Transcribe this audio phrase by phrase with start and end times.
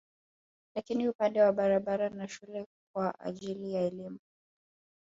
[0.75, 2.65] Lakini upande wa barabara na shule
[2.95, 4.19] kwa ajili ya elimu